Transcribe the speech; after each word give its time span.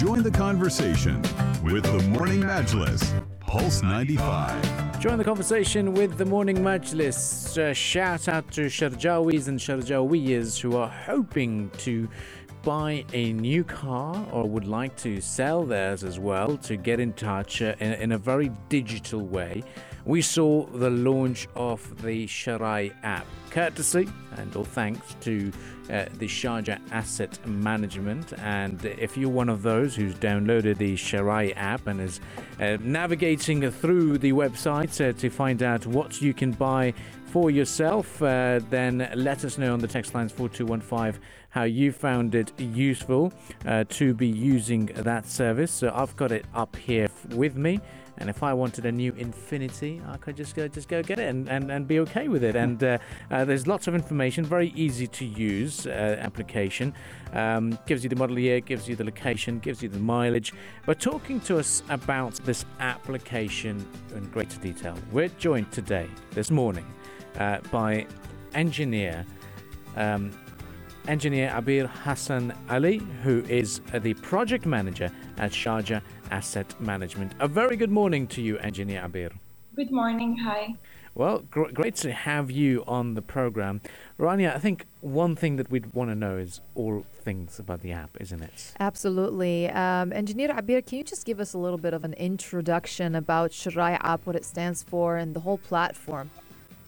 Join 0.00 0.22
the 0.22 0.30
conversation 0.30 1.20
with 1.62 1.84
the 1.84 1.98
Morning 2.08 2.40
Majlis, 2.40 3.22
Pulse 3.40 3.82
95. 3.82 4.98
Join 4.98 5.18
the 5.18 5.24
conversation 5.24 5.92
with 5.92 6.16
the 6.16 6.24
Morning 6.24 6.56
Majlis. 6.56 7.58
Uh, 7.58 7.74
shout 7.74 8.26
out 8.26 8.50
to 8.52 8.62
Sharjawis 8.62 9.48
and 9.48 9.60
Sharjawiyas 9.60 10.58
who 10.58 10.78
are 10.78 10.88
hoping 10.88 11.68
to 11.80 12.08
buy 12.62 13.04
a 13.12 13.32
new 13.32 13.64
car 13.64 14.26
or 14.32 14.48
would 14.48 14.66
like 14.66 14.96
to 14.98 15.20
sell 15.20 15.64
theirs 15.64 16.04
as 16.04 16.18
well 16.18 16.56
to 16.58 16.76
get 16.76 17.00
in 17.00 17.12
touch 17.12 17.62
uh, 17.62 17.74
in, 17.80 17.92
in 17.94 18.12
a 18.12 18.18
very 18.18 18.50
digital 18.68 19.20
way. 19.20 19.62
We 20.04 20.22
saw 20.22 20.66
the 20.66 20.90
launch 20.90 21.46
of 21.54 22.02
the 22.02 22.26
Sharai 22.26 22.92
app, 23.02 23.26
courtesy 23.50 24.08
and 24.36 24.54
all 24.56 24.64
thanks 24.64 25.14
to 25.20 25.52
uh, 25.90 26.06
the 26.14 26.26
Sharjah 26.26 26.80
Asset 26.90 27.44
Management. 27.46 28.32
And 28.38 28.84
if 28.84 29.16
you're 29.16 29.28
one 29.28 29.48
of 29.48 29.62
those 29.62 29.94
who's 29.94 30.14
downloaded 30.14 30.78
the 30.78 30.94
Sharai 30.94 31.52
app 31.56 31.86
and 31.86 32.00
is 32.00 32.20
uh, 32.60 32.78
navigating 32.80 33.70
through 33.70 34.18
the 34.18 34.32
website 34.32 35.06
uh, 35.06 35.12
to 35.18 35.30
find 35.30 35.62
out 35.62 35.86
what 35.86 36.22
you 36.22 36.32
can 36.32 36.52
buy 36.52 36.94
for 37.30 37.50
yourself, 37.50 38.20
uh, 38.22 38.58
then 38.70 39.08
let 39.14 39.44
us 39.44 39.56
know 39.56 39.72
on 39.72 39.78
the 39.78 39.86
text 39.86 40.14
lines 40.14 40.32
4215 40.32 41.22
how 41.50 41.62
you 41.62 41.92
found 41.92 42.34
it 42.34 42.52
useful 42.58 43.32
uh, 43.66 43.84
to 43.88 44.14
be 44.14 44.26
using 44.26 44.86
that 44.94 45.26
service. 45.26 45.70
So 45.70 45.92
I've 45.94 46.16
got 46.16 46.32
it 46.32 46.44
up 46.54 46.74
here 46.74 47.08
with 47.30 47.56
me. 47.56 47.80
And 48.18 48.28
if 48.28 48.42
I 48.42 48.52
wanted 48.52 48.84
a 48.84 48.92
new 48.92 49.12
Infiniti, 49.12 50.06
I 50.06 50.16
could 50.18 50.36
just 50.36 50.54
go 50.54 50.68
just 50.68 50.88
go 50.88 51.02
get 51.02 51.18
it 51.18 51.28
and, 51.28 51.48
and, 51.48 51.70
and 51.70 51.88
be 51.88 52.00
okay 52.00 52.28
with 52.28 52.44
it. 52.44 52.54
And 52.54 52.82
uh, 52.82 52.98
uh, 53.30 53.44
there's 53.44 53.66
lots 53.66 53.86
of 53.86 53.94
information, 53.94 54.44
very 54.44 54.72
easy 54.76 55.06
to 55.06 55.24
use 55.24 55.86
uh, 55.86 56.16
application. 56.20 56.92
Um, 57.32 57.78
gives 57.86 58.02
you 58.02 58.10
the 58.10 58.16
model 58.16 58.38
year, 58.38 58.60
gives 58.60 58.88
you 58.88 58.96
the 58.96 59.04
location, 59.04 59.58
gives 59.60 59.82
you 59.82 59.88
the 59.88 59.98
mileage. 60.00 60.52
But 60.84 61.00
talking 61.00 61.40
to 61.42 61.58
us 61.58 61.82
about 61.88 62.34
this 62.44 62.66
application 62.80 63.86
in 64.14 64.28
greater 64.30 64.60
detail, 64.60 64.96
we're 65.12 65.28
joined 65.38 65.72
today, 65.72 66.08
this 66.32 66.50
morning, 66.50 66.84
uh, 67.38 67.58
by 67.70 68.06
engineer 68.54 69.24
um, 69.96 70.30
engineer 71.08 71.50
Abir 71.54 71.86
Hassan 71.86 72.54
Ali, 72.68 72.98
who 73.22 73.42
is 73.48 73.80
uh, 73.92 73.98
the 73.98 74.14
project 74.14 74.66
manager 74.66 75.10
at 75.38 75.50
Sharjah 75.50 76.02
Asset 76.30 76.80
Management. 76.80 77.32
A 77.40 77.48
very 77.48 77.76
good 77.76 77.90
morning 77.90 78.26
to 78.28 78.42
you, 78.42 78.58
engineer 78.58 79.02
Abir. 79.02 79.32
Good 79.74 79.90
morning. 79.90 80.36
Hi. 80.38 80.74
Well, 81.14 81.40
gr- 81.50 81.70
great 81.72 81.96
to 81.96 82.12
have 82.12 82.50
you 82.50 82.84
on 82.86 83.14
the 83.14 83.22
program. 83.22 83.80
Rania, 84.18 84.54
I 84.54 84.58
think 84.58 84.86
one 85.00 85.34
thing 85.34 85.56
that 85.56 85.70
we'd 85.70 85.92
want 85.92 86.10
to 86.10 86.14
know 86.14 86.36
is 86.36 86.60
all 86.74 87.04
things 87.22 87.58
about 87.58 87.80
the 87.80 87.90
app, 87.92 88.16
isn't 88.20 88.42
it? 88.42 88.74
Absolutely. 88.78 89.68
Um, 89.70 90.12
Engineer 90.12 90.50
Abir, 90.50 90.86
can 90.86 90.98
you 90.98 91.04
just 91.04 91.26
give 91.26 91.40
us 91.40 91.52
a 91.52 91.58
little 91.58 91.78
bit 91.78 91.94
of 91.94 92.04
an 92.04 92.12
introduction 92.14 93.16
about 93.16 93.50
Sharai 93.50 93.98
app, 94.00 94.24
what 94.24 94.36
it 94.36 94.44
stands 94.44 94.82
for, 94.84 95.16
and 95.16 95.34
the 95.34 95.40
whole 95.40 95.58
platform? 95.58 96.30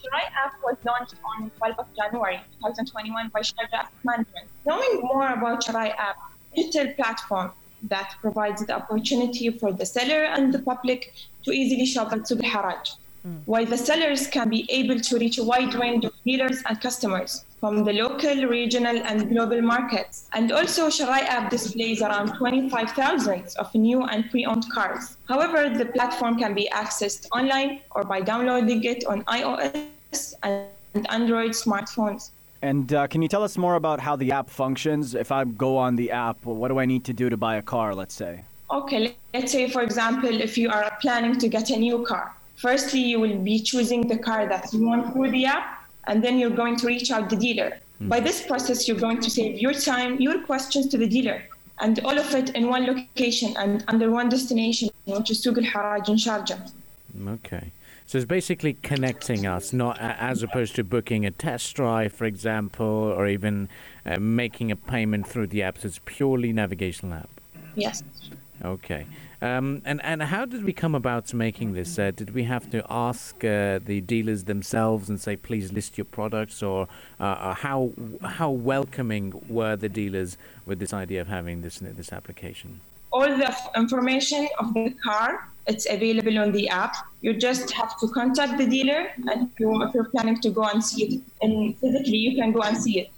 Sharai 0.00 0.24
app 0.44 0.54
was 0.62 0.76
launched 0.84 1.14
on 1.24 1.50
12th 1.58 1.78
of 1.78 1.86
January 1.96 2.40
2021 2.60 3.28
by 3.28 3.40
Sharjah 3.40 3.88
Management. 4.04 4.46
Knowing 4.66 5.00
more 5.02 5.28
about 5.32 5.64
Sharai 5.64 5.94
app, 5.96 6.16
digital 6.54 6.92
platform 6.94 7.52
that 7.84 8.14
provides 8.20 8.64
the 8.66 8.74
opportunity 8.74 9.50
for 9.50 9.72
the 9.72 9.86
seller 9.86 10.24
and 10.24 10.52
the 10.52 10.58
public 10.58 11.14
to 11.44 11.52
easily 11.52 11.86
shop 11.86 12.12
at 12.12 12.20
Suq 12.20 12.40
Haraj. 12.40 12.96
While 13.44 13.66
the 13.66 13.76
sellers 13.76 14.26
can 14.26 14.48
be 14.48 14.66
able 14.70 15.00
to 15.00 15.18
reach 15.18 15.38
a 15.38 15.44
wide 15.44 15.74
range 15.74 16.04
of 16.04 16.12
dealers 16.24 16.62
and 16.66 16.80
customers 16.80 17.44
from 17.60 17.84
the 17.84 17.92
local, 17.92 18.46
regional, 18.46 18.96
and 18.98 19.28
global 19.28 19.62
markets. 19.62 20.28
And 20.32 20.52
also, 20.52 20.88
Sharai 20.88 21.22
app 21.22 21.50
displays 21.50 22.02
around 22.02 22.36
25,000 22.36 23.56
of 23.58 23.74
new 23.74 24.02
and 24.02 24.30
pre-owned 24.30 24.70
cars. 24.70 25.16
However, 25.28 25.68
the 25.70 25.86
platform 25.86 26.38
can 26.38 26.54
be 26.54 26.68
accessed 26.72 27.26
online 27.32 27.80
or 27.92 28.04
by 28.04 28.20
downloading 28.20 28.84
it 28.84 29.04
on 29.06 29.24
iOS 29.24 30.34
and 30.42 30.68
Android 31.08 31.50
smartphones. 31.50 32.30
And 32.62 32.92
uh, 32.92 33.06
can 33.06 33.22
you 33.22 33.28
tell 33.28 33.42
us 33.42 33.58
more 33.58 33.74
about 33.74 34.00
how 34.00 34.16
the 34.16 34.32
app 34.32 34.48
functions? 34.48 35.14
If 35.14 35.32
I 35.32 35.44
go 35.44 35.76
on 35.76 35.96
the 35.96 36.10
app, 36.10 36.44
what 36.44 36.68
do 36.68 36.78
I 36.78 36.86
need 36.86 37.04
to 37.04 37.12
do 37.12 37.28
to 37.30 37.36
buy 37.36 37.56
a 37.56 37.62
car, 37.62 37.94
let's 37.94 38.14
say? 38.14 38.44
Okay, 38.70 39.16
let's 39.34 39.52
say, 39.52 39.68
for 39.70 39.82
example, 39.82 40.40
if 40.40 40.58
you 40.58 40.70
are 40.70 40.90
planning 41.00 41.38
to 41.38 41.48
get 41.48 41.70
a 41.70 41.76
new 41.76 42.04
car, 42.04 42.34
firstly, 42.56 43.00
you 43.00 43.20
will 43.20 43.38
be 43.38 43.60
choosing 43.60 44.06
the 44.08 44.18
car 44.18 44.46
that 44.46 44.72
you 44.72 44.86
want 44.86 45.12
through 45.12 45.30
the 45.30 45.46
app, 45.46 45.88
and 46.04 46.22
then 46.22 46.38
you're 46.38 46.50
going 46.50 46.76
to 46.76 46.86
reach 46.86 47.10
out 47.10 47.30
the 47.30 47.36
dealer. 47.36 47.78
By 47.98 48.20
this 48.20 48.46
process, 48.46 48.86
you're 48.86 48.98
going 48.98 49.20
to 49.22 49.30
save 49.30 49.58
your 49.58 49.72
time, 49.72 50.20
your 50.20 50.42
questions 50.44 50.88
to 50.88 50.98
the 50.98 51.08
dealer, 51.08 51.42
and 51.80 51.98
all 52.00 52.18
of 52.18 52.34
it 52.34 52.50
in 52.50 52.68
one 52.68 52.84
location 52.86 53.56
and 53.56 53.82
under 53.88 54.10
one 54.10 54.28
destination, 54.28 54.90
which 55.06 55.30
is 55.30 55.42
Suq 55.42 55.56
al-Haraj 55.56 56.08
in 56.10 56.16
Sharjah. 56.16 56.70
Okay. 57.26 57.72
So 58.06 58.18
it's 58.18 58.26
basically 58.26 58.74
connecting 58.74 59.46
us, 59.46 59.72
not 59.72 59.98
as 59.98 60.42
opposed 60.42 60.76
to 60.76 60.84
booking 60.84 61.26
a 61.26 61.30
test 61.30 61.74
drive, 61.74 62.12
for 62.12 62.24
example, 62.24 62.86
or 62.86 63.26
even 63.26 63.68
uh, 64.04 64.20
making 64.20 64.70
a 64.70 64.76
payment 64.76 65.26
through 65.26 65.48
the 65.48 65.62
app. 65.62 65.78
So 65.78 65.88
it's 65.88 66.00
purely 66.04 66.52
navigational 66.52 67.14
app. 67.14 67.30
Yes. 67.74 68.04
Okay. 68.64 69.06
Um, 69.42 69.82
and 69.84 70.02
and 70.02 70.22
how 70.22 70.46
did 70.46 70.64
we 70.64 70.72
come 70.72 70.94
about 70.94 71.34
making 71.34 71.74
this? 71.74 71.98
Uh, 71.98 72.10
did 72.10 72.34
we 72.34 72.44
have 72.44 72.70
to 72.70 72.84
ask 72.88 73.44
uh, 73.44 73.78
the 73.84 74.00
dealers 74.00 74.44
themselves 74.44 75.10
and 75.10 75.20
say, 75.20 75.36
please 75.36 75.72
list 75.72 75.98
your 75.98 76.06
products, 76.06 76.62
or 76.62 76.88
uh, 77.20 77.52
how 77.54 77.92
how 78.22 78.50
welcoming 78.50 79.42
were 79.48 79.76
the 79.76 79.90
dealers 79.90 80.38
with 80.64 80.78
this 80.78 80.94
idea 80.94 81.20
of 81.20 81.28
having 81.28 81.62
this 81.62 81.78
this 81.80 82.12
application? 82.12 82.80
all 83.12 83.38
the 83.38 83.48
f- 83.48 83.70
information 83.76 84.48
of 84.58 84.74
the 84.74 84.90
car 85.02 85.48
it's 85.66 85.86
available 85.88 86.38
on 86.38 86.52
the 86.52 86.68
app 86.68 86.94
you 87.20 87.32
just 87.32 87.70
have 87.70 87.98
to 88.00 88.08
contact 88.08 88.58
the 88.58 88.66
dealer 88.66 89.10
and 89.30 89.48
if, 89.48 89.60
you, 89.60 89.82
if 89.84 89.94
you're 89.94 90.10
planning 90.14 90.38
to 90.40 90.50
go 90.50 90.64
and 90.64 90.84
see 90.84 91.04
it 91.04 91.22
and 91.40 91.76
physically 91.78 92.16
you 92.16 92.36
can 92.36 92.52
go 92.52 92.60
and 92.62 92.76
see 92.76 92.98
it 93.00 93.10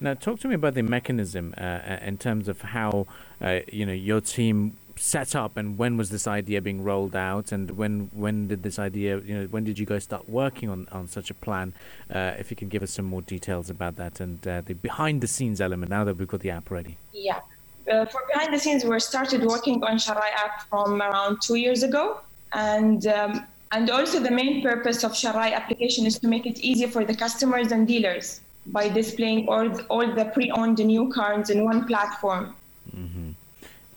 Now, 0.00 0.14
talk 0.14 0.40
to 0.40 0.48
me 0.48 0.54
about 0.54 0.74
the 0.74 0.82
mechanism 0.82 1.54
uh, 1.58 1.60
uh, 1.60 1.98
in 2.02 2.16
terms 2.16 2.48
of 2.48 2.62
how 2.62 3.06
uh, 3.42 3.60
you 3.70 3.84
know 3.84 3.92
your 3.92 4.22
team 4.22 4.76
set 4.96 5.34
up 5.34 5.56
and 5.56 5.78
when 5.78 5.96
was 5.96 6.10
this 6.10 6.26
idea 6.26 6.60
being 6.60 6.84
rolled 6.84 7.16
out 7.16 7.52
and 7.52 7.70
when 7.70 8.10
when 8.12 8.48
did 8.48 8.62
this 8.62 8.78
idea 8.78 9.18
you 9.20 9.34
know 9.34 9.46
when 9.46 9.64
did 9.64 9.78
you 9.78 9.86
guys 9.86 10.04
start 10.04 10.28
working 10.28 10.68
on, 10.68 10.88
on 10.90 11.06
such 11.06 11.30
a 11.30 11.34
plan? 11.34 11.74
Uh, 12.12 12.32
if 12.38 12.50
you 12.50 12.56
can 12.56 12.68
give 12.68 12.82
us 12.82 12.90
some 12.90 13.04
more 13.04 13.22
details 13.22 13.68
about 13.68 13.96
that 13.96 14.20
and 14.20 14.46
uh, 14.48 14.62
the 14.62 14.72
behind 14.72 15.20
the 15.20 15.26
scenes 15.26 15.60
element 15.60 15.90
now 15.90 16.04
that 16.04 16.16
we've 16.16 16.28
got 16.28 16.40
the 16.40 16.50
app 16.50 16.70
ready. 16.70 16.96
Yeah. 17.12 17.40
Uh, 17.90 18.04
for 18.06 18.20
behind 18.32 18.54
the 18.54 18.58
scenes 18.58 18.84
we 18.84 18.98
started 19.00 19.44
working 19.44 19.82
on 19.84 19.98
sharai 19.98 20.32
app 20.44 20.68
from 20.70 21.02
around 21.02 21.42
two 21.42 21.56
years 21.56 21.82
ago. 21.82 22.20
And 22.52 23.06
um, 23.06 23.46
and 23.72 23.90
also 23.90 24.18
the 24.18 24.30
main 24.30 24.62
purpose 24.62 25.04
of 25.04 25.12
sharai 25.12 25.52
application 25.52 26.06
is 26.06 26.18
to 26.18 26.26
make 26.26 26.46
it 26.46 26.58
easier 26.60 26.88
for 26.88 27.04
the 27.04 27.14
customers 27.14 27.70
and 27.70 27.86
dealers 27.86 28.40
by 28.72 28.88
displaying 28.88 29.48
all, 29.48 29.68
all 29.88 30.14
the 30.14 30.26
pre-owned 30.26 30.78
new 30.78 31.08
cars 31.12 31.50
in 31.50 31.64
one 31.64 31.86
platform 31.86 32.54
Mhm. 32.96 33.34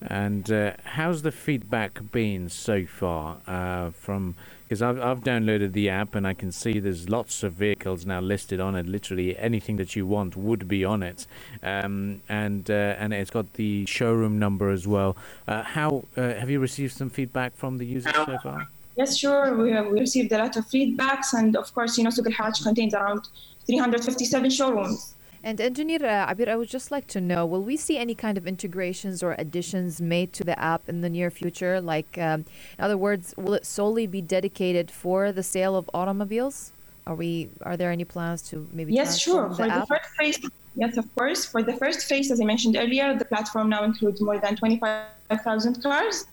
And 0.06 0.52
uh, 0.52 0.74
how's 0.84 1.22
the 1.22 1.32
feedback 1.32 2.12
been 2.12 2.50
so 2.50 2.86
far 2.86 3.38
uh, 3.48 3.92
from? 3.92 4.36
Because 4.68 4.82
I've 4.82 5.00
I've 5.00 5.22
downloaded 5.22 5.72
the 5.72 5.90
app 5.90 6.14
and 6.14 6.28
I 6.28 6.34
can 6.34 6.52
see 6.52 6.80
there's 6.80 7.08
lots 7.08 7.42
of 7.42 7.54
vehicles 7.54 8.06
now 8.06 8.20
listed 8.20 8.60
on 8.60 8.76
it. 8.76 8.86
Literally 8.86 9.38
anything 9.38 9.78
that 9.78 9.96
you 9.96 10.06
want 10.06 10.36
would 10.36 10.68
be 10.68 10.84
on 10.84 11.04
it, 11.04 11.26
um, 11.62 12.22
and 12.28 12.70
uh, 12.70 12.96
and 13.00 13.14
it's 13.14 13.32
got 13.32 13.54
the 13.54 13.86
showroom 13.86 14.40
number 14.40 14.70
as 14.72 14.86
well. 14.86 15.16
Uh, 15.48 15.64
how 15.64 16.04
uh, 16.18 16.34
have 16.34 16.50
you 16.50 16.60
received 16.60 16.94
some 16.94 17.10
feedback 17.10 17.56
from 17.56 17.78
the 17.78 17.86
users 17.86 18.14
so 18.14 18.38
far? 18.44 18.68
Yes, 18.96 19.18
sure. 19.18 19.56
We 19.56 19.72
have 19.72 19.88
we 19.88 20.00
received 20.00 20.32
a 20.32 20.38
lot 20.38 20.56
of 20.56 20.66
feedbacks, 20.68 21.34
and 21.34 21.56
of 21.56 21.74
course, 21.74 21.98
you 21.98 22.04
know, 22.04 22.12
Suq 22.12 22.28
al-Haraj 22.28 22.64
contains 22.64 22.94
around 22.94 23.28
357 23.66 24.50
showrooms. 24.52 25.16
And 25.46 25.60
Engineer 25.60 26.06
uh, 26.06 26.34
Abir, 26.34 26.48
I 26.48 26.56
would 26.56 26.70
just 26.70 26.90
like 26.90 27.06
to 27.08 27.20
know 27.20 27.46
will 27.46 27.64
we 27.64 27.76
see 27.76 27.98
any 27.98 28.16
kind 28.16 28.38
of 28.38 28.48
integrations 28.48 29.22
or 29.22 29.36
additions 29.38 30.00
made 30.00 30.32
to 30.34 30.44
the 30.46 30.58
app 30.58 30.88
in 30.88 31.02
the 31.02 31.10
near 31.10 31.30
future? 31.30 31.82
Like, 31.82 32.18
um, 32.18 32.46
in 32.78 32.84
other 32.86 32.98
words, 32.98 33.34
will 33.36 33.54
it 33.54 33.66
solely 33.66 34.08
be 34.08 34.22
dedicated 34.22 34.90
for 34.90 35.34
the 35.34 35.44
sale 35.44 35.76
of 35.76 35.90
automobiles? 35.94 36.72
Are 37.06 37.16
we? 37.16 37.50
Are 37.64 37.76
there 37.76 37.92
any 37.92 38.06
plans 38.06 38.42
to 38.50 38.70
maybe? 38.72 38.94
Yes, 38.94 39.20
sure. 39.20 39.48
transform 39.48 39.72
For 39.72 39.80
the 39.80 39.86
first 39.88 40.10
phase, 40.18 40.50
yes, 40.76 40.96
of 40.96 41.14
course. 41.16 41.44
For 41.44 41.62
the 41.62 41.74
first 41.74 42.08
phase, 42.08 42.32
as 42.32 42.40
I 42.40 42.46
mentioned 42.46 42.78
earlier, 42.78 43.14
the 43.18 43.26
platform 43.26 43.68
now 43.70 43.84
includes 43.84 44.22
more 44.22 44.38
than 44.38 44.56
25,000 44.56 45.84
cars. 45.84 46.26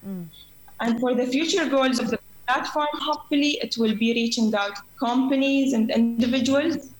And 0.82 1.00
for 1.00 1.14
the 1.14 1.26
future 1.26 1.68
goals 1.68 1.98
of 1.98 2.10
the 2.10 2.19
platform, 2.50 2.88
hopefully 2.94 3.58
it 3.62 3.76
will 3.78 3.94
be 3.94 4.12
reaching 4.12 4.54
out 4.54 4.76
to 4.76 4.82
companies 4.98 5.72
and 5.72 5.90
individuals 5.90 6.90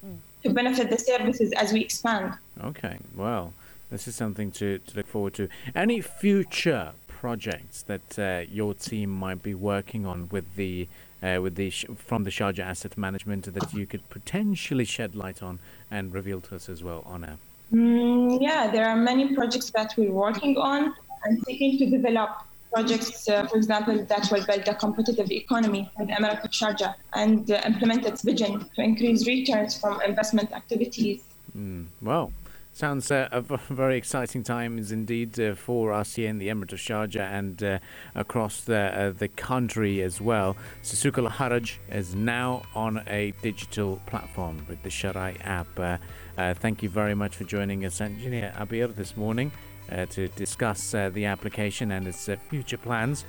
to 0.43 0.51
benefit 0.51 0.91
the 0.91 0.99
services 0.99 1.53
as 1.57 1.73
we 1.73 1.81
expand. 1.81 2.35
Okay, 2.63 2.99
well, 3.15 3.53
this 3.91 4.07
is 4.09 4.15
something 4.15 4.51
to, 4.53 4.79
to 4.79 4.97
look 4.97 5.07
forward 5.07 5.35
to. 5.35 5.49
Any 5.75 6.01
future 6.01 6.93
projects 7.09 7.83
that 7.83 8.19
uh, 8.19 8.45
your 8.51 8.73
team 8.75 9.11
might 9.11 9.43
be 9.43 9.55
working 9.55 10.07
on 10.07 10.29
with 10.31 10.47
the 10.57 10.89
uh, 11.23 11.39
with 11.43 11.55
the 11.57 11.69
sh- 11.69 11.85
from 11.97 12.25
the 12.25 12.31
Sharjah 12.31 12.65
Asset 12.73 12.97
Management 12.97 13.53
that 13.53 13.75
you 13.75 13.85
could 13.85 14.09
potentially 14.09 14.87
shed 14.87 15.15
light 15.15 15.43
on 15.43 15.59
and 15.91 16.15
reveal 16.15 16.41
to 16.41 16.55
us 16.57 16.67
as 16.71 16.83
well 16.83 17.03
on 17.05 17.25
air? 17.25 17.37
Mm, 17.75 18.39
yeah, 18.41 18.71
there 18.71 18.87
are 18.89 18.97
many 18.97 19.35
projects 19.35 19.69
that 19.77 19.93
we're 19.99 20.11
working 20.11 20.57
on. 20.57 20.95
and 21.25 21.39
seeking 21.47 21.79
to 21.79 21.87
develop 21.97 22.31
projects, 22.73 23.29
uh, 23.29 23.47
for 23.47 23.57
example, 23.57 24.05
that 24.05 24.29
will 24.31 24.45
build 24.45 24.67
a 24.69 24.75
competitive 24.75 25.31
economy 25.31 25.91
in 25.99 26.11
of 26.11 26.51
Sharjah 26.51 26.95
and 27.15 27.51
uh, 27.51 27.61
implement 27.67 28.07
its 28.07 28.23
vision 28.23 28.69
to 28.75 28.83
increase 28.83 29.27
returns 29.27 29.79
from 29.79 30.01
investment 30.03 30.53
activities. 30.53 31.23
Mm, 31.57 31.87
well, 32.01 32.33
Sounds 32.73 33.11
uh, 33.11 33.29
a 33.33 33.41
very 33.41 33.97
exciting 33.97 34.45
times 34.45 34.93
indeed 34.93 35.39
uh, 35.41 35.55
for 35.57 35.93
us 35.93 36.15
here 36.15 36.31
in 36.31 36.39
the 36.39 36.49
Emirate 36.49 36.73
of 36.73 36.79
Sharjah 36.79 37.29
and 37.29 37.63
uh, 37.63 37.79
across 38.15 38.61
the 38.61 38.79
uh, 38.79 39.11
the 39.11 39.27
country 39.27 40.01
as 40.03 40.21
well. 40.21 40.57
Al 40.95 41.29
Haraj 41.29 41.79
is 41.91 42.15
now 42.15 42.63
on 42.75 43.03
a 43.09 43.33
digital 43.43 44.01
platform 44.07 44.65
with 44.69 44.83
the 44.85 44.89
Sharai 44.89 45.37
app. 45.45 45.79
Uh, 45.79 45.99
uh, 46.39 46.55
thank 46.55 46.83
you 46.83 46.89
very 46.89 47.15
much 47.15 47.35
for 47.35 47.45
joining 47.45 47.85
us, 47.85 48.01
Engineer 48.01 48.55
Abir, 48.57 48.95
this 48.95 49.17
morning 49.17 49.51
to 49.91 50.29
discuss 50.29 50.93
the 50.93 51.25
application 51.25 51.93
and 51.93 52.07
its 52.07 52.29
future 52.49 52.79
plans. 52.79 53.25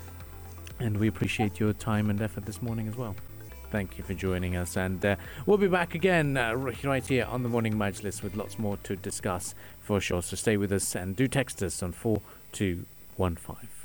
And 0.79 0.97
we 0.97 1.07
appreciate 1.07 1.59
your 1.59 1.73
time 1.73 2.09
and 2.09 2.21
effort 2.21 2.45
this 2.45 2.61
morning 2.61 2.87
as 2.87 2.95
well. 2.95 3.15
Thank 3.71 3.97
you 3.97 4.03
for 4.03 4.13
joining 4.13 4.57
us, 4.57 4.75
and 4.75 5.03
uh, 5.05 5.15
we'll 5.45 5.57
be 5.57 5.69
back 5.69 5.95
again 5.95 6.35
uh, 6.35 6.53
right 6.53 7.07
here 7.07 7.25
on 7.25 7.41
the 7.41 7.47
Morning 7.47 7.73
Majlis 7.73 8.21
with 8.21 8.35
lots 8.35 8.59
more 8.59 8.75
to 8.83 8.97
discuss 8.97 9.55
for 9.79 10.01
sure. 10.01 10.21
So 10.21 10.35
stay 10.35 10.57
with 10.57 10.73
us 10.73 10.93
and 10.93 11.15
do 11.15 11.29
text 11.29 11.63
us 11.63 11.81
on 11.81 11.93
4215. 11.93 13.80